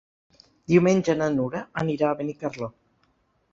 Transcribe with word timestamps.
Diumenge 0.73 1.15
na 1.19 1.27
Nura 1.35 1.63
anirà 1.83 2.09
a 2.15 2.19
Benicarló. 2.23 2.73